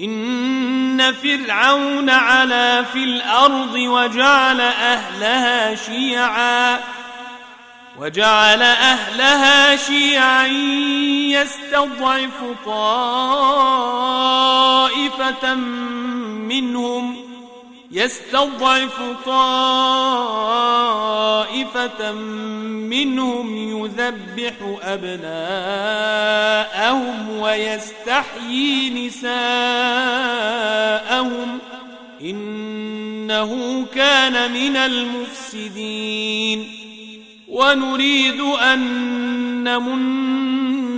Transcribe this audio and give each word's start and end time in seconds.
إن 0.00 1.12
فرعون 1.12 2.10
علا 2.10 2.82
في 2.82 3.04
الأرض 3.04 3.74
وجعل 3.74 4.60
أهلها 4.60 5.74
شيعا 5.74 6.80
وجعل 7.98 8.62
أهلها 8.62 9.76
شيعا 9.76 10.46
يستضعف 11.26 12.42
طائفة 12.64 13.84
منهم 16.44 17.31
يستضعف 17.92 19.02
طائفة 19.26 19.72
منهم 22.92 23.56
يذبح 23.56 24.54
أبناءهم 24.82 25.38
ويستحيي 27.38 29.06
نساءهم 29.06 29.28
إنه 32.20 33.84
كان 33.94 34.52
من 34.52 34.76
المفسدين. 34.76 36.68
ونريد 37.48 38.40
أن 38.40 38.80
نمن 39.64 40.22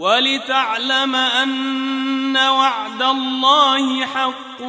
ولتعلم 0.00 1.14
أن 1.14 2.36
وعد 2.36 3.02
الله 3.02 4.06
حق 4.06 4.62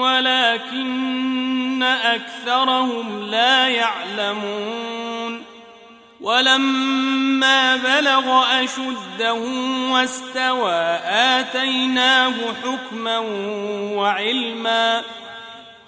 ولكن 0.00 1.82
أكثرهم 1.82 3.30
لا 3.30 3.68
يعلمون 3.68 5.42
ولما 6.20 7.76
بلغ 7.76 8.44
أشده 8.64 9.34
واستوى 9.92 10.98
آتيناه 11.04 12.34
حكما 12.64 13.18
وعلما 13.94 15.02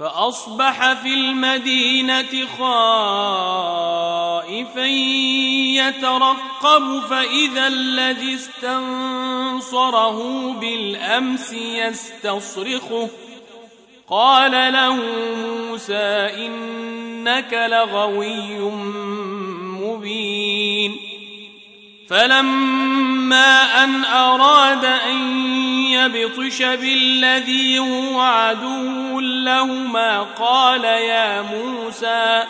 فأصبح 0.00 0.92
في 0.92 1.14
المدينة 1.14 2.46
خائفا 2.58 4.86
يترقب 5.76 7.02
فإذا 7.10 7.66
الذي 7.66 8.34
استنصره 8.34 10.18
بالأمس 10.52 11.52
يستصرخه. 11.52 13.08
قال 14.10 14.72
له 14.72 14.96
موسى 15.46 16.30
إنك 16.46 17.52
لغوي 17.52 18.58
مبين. 19.80 20.96
فلما 22.10 23.84
أن 23.84 24.04
أراد 24.04 24.84
أن 24.84 25.59
يبطش 26.06 26.62
بالذي 26.62 27.78
هو 27.78 28.20
عدو 28.20 29.20
لهما. 29.20 30.20
قال 30.20 30.84
يا 30.84 31.42
موسى 31.42 32.44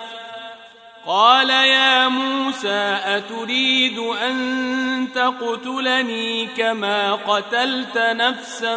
قال 1.06 1.50
يا 1.50 2.08
موسى 2.08 2.98
أتريد 3.04 3.98
أن 3.98 5.08
تقتلني 5.14 6.46
كما 6.46 7.12
قتلت 7.14 7.98
نفسا 7.98 8.76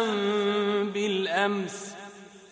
بالأمس؟ 0.94 1.93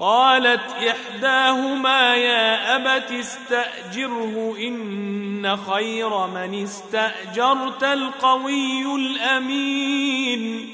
قالت 0.00 0.76
إحداهما 0.88 2.14
يا 2.14 2.76
أبت 2.76 3.12
استأجره 3.12 4.56
إن 4.58 5.56
خير 5.56 6.26
من 6.26 6.62
استأجرت 6.62 7.84
القوي 7.84 8.94
الأمين. 8.96 10.70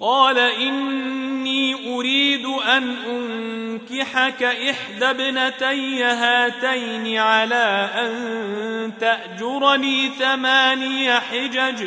قال 0.00 0.38
إني 0.38 1.94
أريد 1.96 2.46
أن 2.46 2.96
أنكحك 3.10 4.42
إحدى 4.42 5.10
ابنتي 5.10 6.04
هاتين 6.04 7.18
على 7.18 7.90
أن 7.94 8.92
تأجرني 9.00 10.10
ثماني 10.18 11.20
حجج 11.20 11.86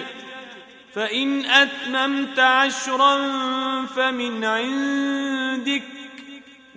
فإن 0.94 1.46
أتممت 1.46 2.40
عشرا 2.40 3.18
فمن 3.86 4.44
عندك 4.44 5.84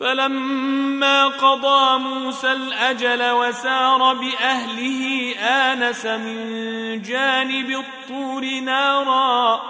فلما 0.00 1.26
قضى 1.26 1.98
موسى 1.98 2.52
الأجل 2.52 3.30
وسار 3.30 4.14
بأهله 4.14 5.34
آنس 5.40 6.06
من 6.06 7.02
جانب 7.02 7.70
الطور 7.70 8.44
نارا 8.60 9.62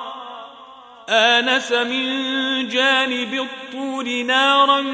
آنس 1.09 1.73
من 1.73 2.69
جانب 2.69 3.35
الطور 3.35 4.23
نارا 4.23 4.85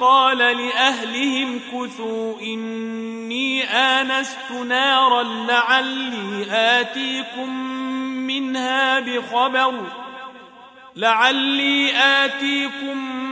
قال 0.00 0.38
لأهلهم 0.38 1.60
كثوا 1.72 2.40
إني 2.40 3.64
آنست 3.64 4.50
نارا 4.68 5.22
لعلي 5.22 6.46
آتيكم 6.50 7.56
منها 8.26 9.00
بخبر 9.00 9.74
لعلي 10.96 11.92
آتيكم 11.96 13.31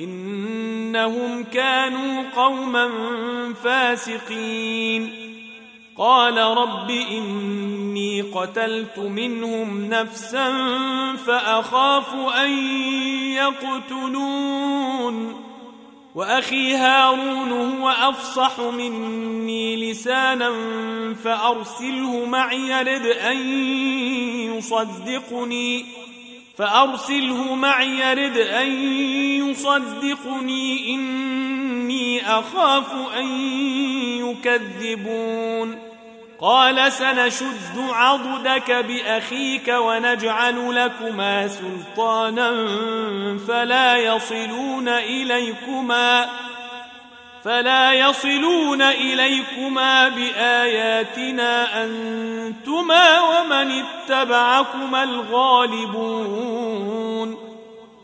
إنهم 0.00 1.44
كانوا 1.44 2.22
قوما 2.36 2.90
فاسقين. 3.64 5.12
قال 5.98 6.38
رب 6.38 6.90
إني 6.90 8.22
قتلت 8.22 8.98
منهم 8.98 9.84
نفسا 9.84 10.52
فأخاف 11.26 12.14
أن 12.14 12.50
يقتلون. 13.32 15.34
وأخي 16.14 16.74
هارون 16.74 17.52
هو 17.52 17.88
أفصح 17.88 18.60
مني 18.60 19.90
لسانا 19.90 20.50
فأرسله 21.24 22.24
معي 22.24 22.68
يرد 22.68 23.06
أن 23.06 23.36
يصدقني. 24.56 25.84
فأرسله 26.60 27.54
معي 27.54 27.98
يرد 27.98 28.36
أن 28.36 28.72
يصدقني 29.48 30.94
إني 30.94 32.26
أخاف 32.38 32.92
أن 33.16 33.26
يكذبون. 34.20 35.78
قال 36.40 36.92
سنشد 36.92 37.78
عضدك 37.78 38.70
بأخيك 38.70 39.68
ونجعل 39.68 40.74
لكما 40.74 41.48
سلطانا 41.48 42.50
فلا 43.48 43.96
يصلون 43.96 44.88
إليكما. 44.88 46.28
فلا 47.44 47.92
يصلون 47.92 48.82
إليكما 48.82 50.08
بآياتنا 50.08 51.84
أنتما 51.84 53.20
ومن 53.20 53.82
اتبعكما 53.82 55.02
الغالبون. 55.02 56.70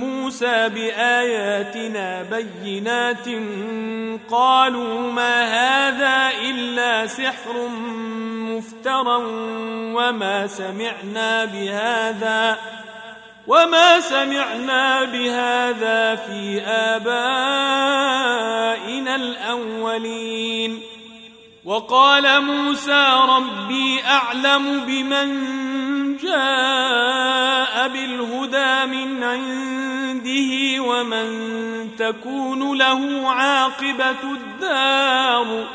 موسى 0.00 0.68
بآياتنا 0.68 2.22
بينات 2.22 3.28
قالوا 4.30 5.12
ما 5.12 5.44
هذا 5.44 6.30
إلا 6.50 7.06
سحر 7.06 7.68
مفترى 8.38 9.16
وما 9.94 10.46
سمعنا 10.46 11.44
بهذا 11.44 12.58
وما 13.46 14.00
سمعنا 14.00 15.04
بهذا 15.04 16.16
في 16.16 16.62
آبائنا 16.66 17.06
الأولين. 19.16 20.80
وقال 21.64 22.42
موسى 22.42 23.12
ربي 23.28 24.04
أعلم 24.04 24.80
بمن 24.80 25.56
جاء 26.16 27.88
بالهدى 27.88 28.86
من 28.86 29.22
عنده 29.22 30.82
ومن 30.82 31.56
تكون 31.98 32.78
له 32.78 33.30
عاقبة 33.30 34.22
الدار. 34.34 35.66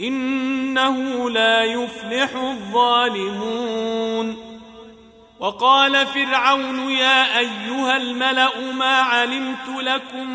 إنه 0.00 1.30
لا 1.30 1.64
يفلح 1.64 2.36
الظالمون. 2.36 4.36
وقال 5.40 6.06
فرعون 6.06 6.90
يا 6.90 7.38
أيها 7.38 7.96
الملأ 7.96 8.72
ما 8.72 9.00
علمت 9.00 9.68
لكم 9.68 10.30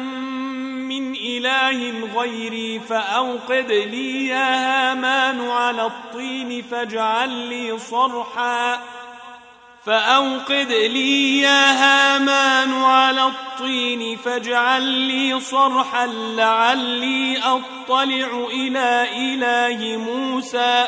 من 0.88 1.15
إله 1.15 2.08
غيري 2.15 2.79
فأوقد 2.79 3.72
لي 3.72 4.27
يا 4.27 4.55
هامان 4.55 5.50
على 5.50 5.86
الطين 5.86 6.63
فاجعل 6.72 7.29
لي 7.29 7.79
صرحا. 7.79 8.79
فأوقد 9.86 10.72
لي 10.72 11.39
يا 11.39 11.72
هامان 11.72 12.74
على 12.74 13.25
الطين 13.25 14.17
فاجعل 14.17 14.84
لي 14.84 15.39
صرحا 15.39 16.08
لعلي 16.08 17.38
أطلع 17.38 18.48
إلى 18.53 19.08
إله 19.15 19.98
موسى. 19.98 20.88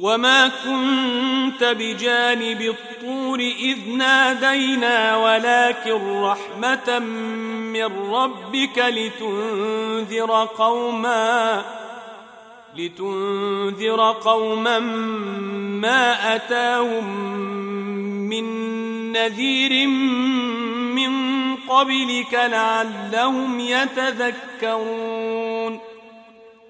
وما 0.00 0.48
كنت 0.48 1.64
بجانب 1.64 2.60
الطور 2.60 3.40
إذ 3.40 3.78
نادينا 3.96 5.16
ولكن 5.16 6.22
رحمة 6.22 6.98
من 7.72 8.12
ربك 8.12 8.78
لتنذر 8.78 10.48
قوماً 10.58 11.64
لتنذر 12.76 14.12
قوما 14.12 14.78
ما 14.78 16.36
أتاهم 16.36 17.26
من 18.28 18.46
نذير 19.12 19.86
من 20.96 21.12
قبلك 21.56 22.34
لعلهم 22.34 23.60
يتذكرون 23.60 24.76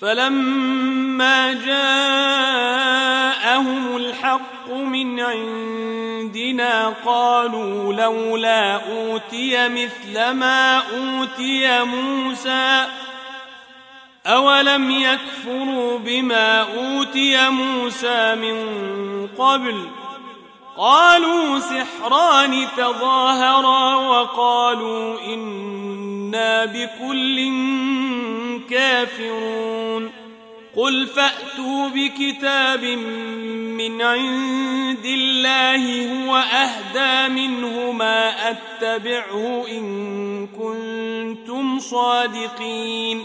فلما 0.00 1.52
جاءهم 1.52 1.96
الحق 3.96 4.70
من 4.70 5.20
عندنا 5.20 6.88
قالوا 7.06 7.92
لولا 7.92 8.74
أوتي 8.74 9.68
مثل 9.68 10.30
ما 10.30 10.76
أوتي 10.76 11.84
موسى 11.84 12.86
أولم 14.26 14.90
يكفروا 14.90 15.98
بما 15.98 16.60
أوتي 16.60 17.48
موسى 17.48 18.34
من 18.34 18.66
قبل 19.38 19.84
قالوا 20.78 21.58
سحران 21.58 22.66
تظاهرا 22.76 23.94
وقالوا 23.94 25.20
إنا 25.20 26.64
بكل 26.64 27.52
كافرون. 28.70 30.12
قل 30.76 31.06
فأتوا 31.06 31.88
بكتاب 31.88 32.84
من 32.84 34.02
عند 34.02 35.04
الله 35.04 35.82
هو 36.26 36.36
أهدى 36.36 37.34
منه 37.34 37.92
ما 37.92 38.50
أتبعه 38.50 39.66
إن 39.70 40.46
كنتم 40.46 41.78
صادقين. 41.78 43.24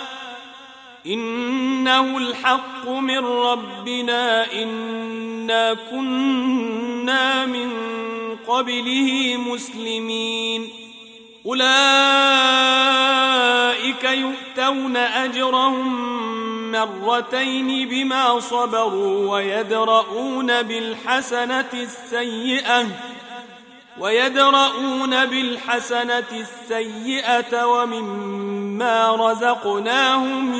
إنه 1.05 2.17
الحق 2.17 2.89
من 2.89 3.17
ربنا 3.25 4.53
إنا 4.53 5.73
كنا 5.73 7.45
من 7.45 7.71
قبله 8.47 9.37
مسلمين. 9.37 10.69
أولئك 11.45 11.63
يؤتون 14.03 14.97
أجرهم 14.97 16.11
مرتين 16.71 17.89
بما 17.89 18.39
صبروا 18.39 19.31
ويدرؤون 19.31 20.61
بالحسنة 20.61 21.69
السيئة. 21.73 22.87
ويدرؤون 23.99 25.25
بالحسنة 25.25 26.23
السيئة 26.31 27.65
ومما 27.65 29.11
رزقناهم 29.15 30.53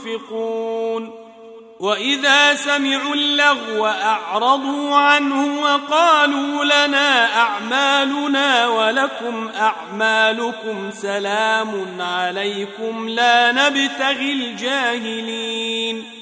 ينفقون 0.00 1.22
وإذا 1.80 2.54
سمعوا 2.54 3.14
اللغو 3.14 3.86
أعرضوا 3.86 4.96
عنه 4.96 5.62
وقالوا 5.62 6.64
لنا 6.64 7.36
أعمالنا 7.36 8.68
ولكم 8.68 9.50
أعمالكم 9.60 10.90
سلام 10.90 12.00
عليكم 12.00 13.08
لا 13.08 13.52
نبتغي 13.52 14.32
الجاهلين 14.32 16.21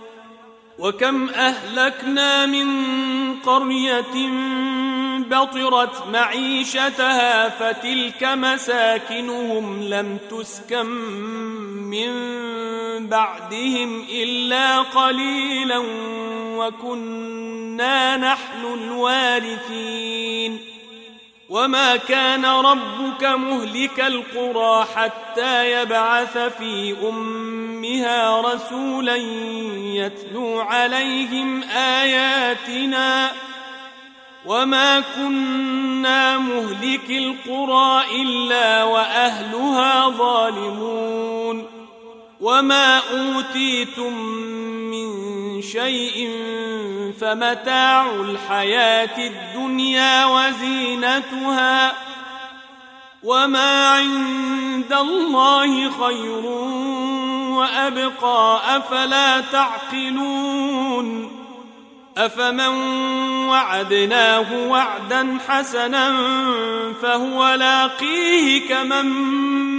وكم 0.81 1.29
أهلكنا 1.29 2.45
من 2.45 2.67
قرية 3.39 4.29
بطرت 5.17 6.07
معيشتها 6.07 7.49
فتلك 7.49 8.23
مساكنهم 8.23 9.83
لم 9.83 10.17
تسكن 10.31 10.85
من 11.85 12.11
بعدهم 13.07 14.05
إلا 14.09 14.81
قليلا 14.81 15.77
وكنا 16.57 18.17
نحن 18.17 18.65
الوارثين. 18.73 20.59
وما 21.49 21.95
كان 21.95 22.45
ربك 22.45 23.23
مهلك 23.23 23.99
القرى 23.99 24.87
حتى 24.95 25.71
يبعث 25.71 26.37
في 26.37 26.93
أمها 27.91 28.41
رسولا 28.41 29.15
يتلو 29.75 30.59
عليهم 30.59 31.63
آياتنا 31.63 33.31
وما 34.45 35.03
كنا 35.15 36.37
مهلك 36.37 37.09
القرى 37.09 38.03
إلا 38.21 38.83
وأهلها 38.83 40.09
ظالمون 40.09 41.65
وما 42.41 42.97
أوتيتم 42.97 44.13
من 44.91 45.61
شيء 45.61 46.29
فمتاع 47.19 48.11
الحياة 48.11 49.17
الدنيا 49.17 50.25
وزينتها 50.25 51.93
وما 53.23 53.89
عند 53.89 54.93
الله 54.93 55.91
خير 55.91 56.45
وأبقى 57.57 58.61
أفلا 58.77 59.41
تعقلون 59.41 61.31
أفمن 62.17 62.67
وعدناه 63.49 64.67
وعدا 64.67 65.37
حسنا 65.47 66.13
فهو 67.01 67.53
لاقيه 67.53 68.67
كمن 68.69 69.05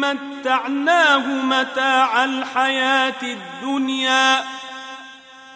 متعناه 0.00 1.26
متاع 1.26 2.24
الحياة 2.24 3.22
الدنيا 3.22 4.44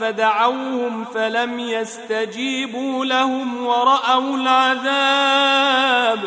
فدعوهم 0.00 1.04
فلم 1.04 1.60
يستجيبوا 1.60 3.04
لهم 3.04 3.66
ورأوا 3.66 4.36
العذاب 4.36 6.18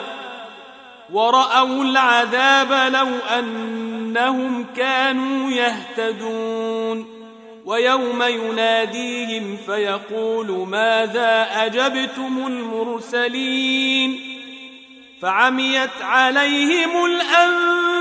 ورأوا 1.12 1.84
العذاب 1.84 2.94
لو 2.94 3.08
أنهم 3.40 4.66
كانوا 4.76 5.52
يهتدون. 5.52 7.20
ويوم 7.66 8.24
يناديهم 8.24 9.58
فيقول 9.66 10.68
ماذا 10.68 11.48
أجبتم 11.66 12.48
المرسلين؟ 12.48 14.20
فعميت 15.22 16.02
عليهم 16.02 17.06
الأنباء 17.06 18.00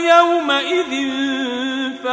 يومئذ 0.00 0.85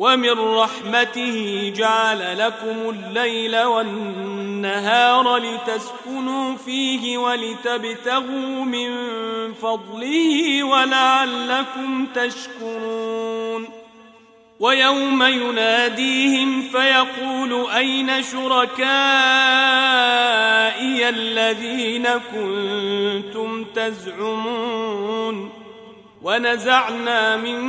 ومن 0.00 0.38
رحمته 0.38 1.72
جعل 1.76 2.38
لكم 2.38 2.90
الليل 2.90 3.62
والنهار 3.62 5.36
لتسكنوا 5.36 6.56
فيه 6.56 7.18
ولتبتغوا 7.18 8.64
من 8.64 8.90
فضله 9.54 10.62
ولعلكم 10.64 12.06
تشكرون 12.14 13.68
ويوم 14.60 15.22
يناديهم 15.22 16.62
فيقول 16.62 17.70
أين 17.70 18.22
شركائي 18.22 18.88
الذين 21.08 22.08
كنتم 22.08 23.64
تزعمون 23.64 25.50
ونزعنا 26.22 27.36
من 27.36 27.60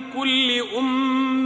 كل 0.00 0.60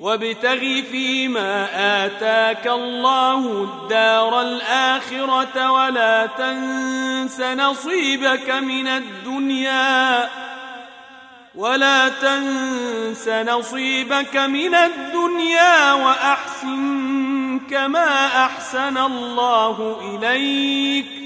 وابتغ 0.00 0.58
فيما 0.90 1.68
آتاك 2.06 2.66
الله 2.66 3.64
الدار 3.64 4.40
الآخرة 4.40 5.70
ولا 5.72 6.26
تنس 6.26 7.40
نصيبك 7.40 8.50
من 8.50 8.86
الدنيا 8.86 10.28
ولا 11.54 12.08
تنس 12.08 13.28
نصيبك 13.28 14.36
من 14.36 14.74
الدنيا 14.74 15.92
وأحسن 15.92 17.60
كما 17.70 18.26
أحسن 18.44 18.98
الله 18.98 20.00
إليك 20.02 21.25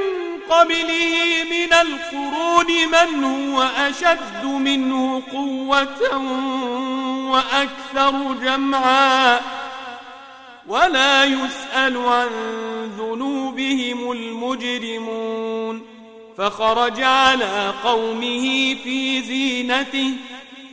قبله 0.51 1.43
من 1.51 1.73
القرون 1.73 2.67
من 2.67 3.23
هو 3.23 3.61
أشد 3.61 4.45
منه 4.45 5.23
قوة 5.31 6.17
وأكثر 7.31 8.33
جمعا. 8.33 9.39
ولا 10.67 11.23
يسأل 11.23 11.97
عن 11.97 12.29
ذنوبهم 12.99 14.11
المجرمون. 14.11 15.81
فخرج 16.37 17.01
على 17.01 17.73
قومه 17.83 18.75
في 18.83 19.21
زينته 19.21 20.13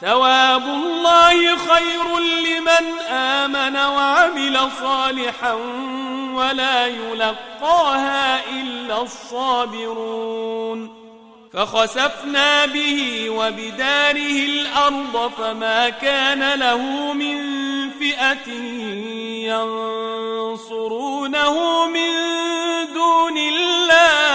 ثواب 0.00 0.64
الله 0.64 1.56
خير 1.56 2.18
لمن 2.18 2.98
آمن 3.10 3.76
وعمل 3.76 4.70
صالحا 4.80 5.52
ولا 6.34 6.86
يلقاها 6.86 8.40
إلا 8.60 9.02
الصابرون. 9.02 11.06
فخسفنا 11.52 12.66
به 12.66 13.30
وبداره 13.30 14.46
الأرض 14.46 15.32
فما 15.38 15.88
كان 15.88 16.54
له 16.54 17.12
من 17.12 17.40
فئة 17.90 18.48
ينصرونه 20.52 21.86
من 21.86 22.12
دون 22.94 23.38
الله. 23.38 24.25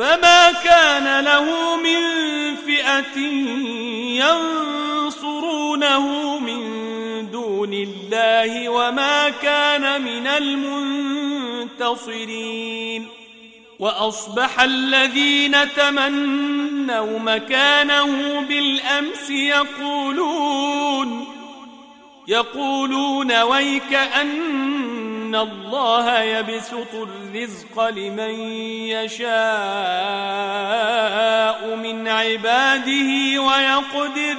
فما 0.00 0.52
كان 0.52 1.24
له 1.24 1.76
من 1.76 2.00
فئة 2.56 3.18
ينصرونه 5.10 6.38
من 6.38 6.60
دون 7.30 7.72
الله 7.72 8.68
وما 8.68 9.28
كان 9.30 10.02
من 10.02 10.26
المنتصرين. 11.66 13.06
وأصبح 13.78 14.60
الذين 14.60 15.72
تمنوا 15.72 17.18
مكانه 17.18 18.40
بالأمس 18.40 19.30
يقولون 19.30 21.26
يقولون 22.28 23.42
ويك 23.42 23.94
أن 23.94 24.28
الله 25.34 26.20
يبسط 26.20 26.94
الرزق 26.94 27.88
لمن 27.88 28.40
يشاء 28.90 29.30
من 31.76 32.08
عباده 32.08 33.42
ويقدر 33.42 34.36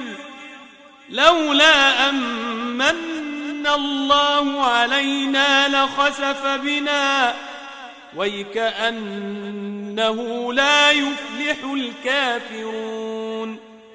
لولا 1.10 2.08
أمن 2.08 3.66
الله 3.66 4.64
علينا 4.64 5.68
لخسف 5.68 6.46
بنا 6.46 7.34
ويكأنه 8.16 9.62
لا 10.52 10.90
يفلح 10.90 11.56
الكافرون 11.72 13.21